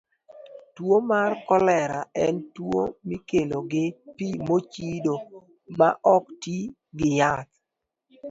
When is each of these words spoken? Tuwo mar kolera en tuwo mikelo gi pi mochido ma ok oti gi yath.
Tuwo 0.75 0.97
mar 1.09 1.31
kolera 1.47 1.99
en 2.25 2.35
tuwo 2.55 2.81
mikelo 3.09 3.57
gi 3.71 3.85
pi 4.15 4.27
mochido 4.47 5.15
ma 5.77 5.89
ok 6.13 6.25
oti 6.43 6.57
gi 6.97 7.09
yath. 7.19 7.53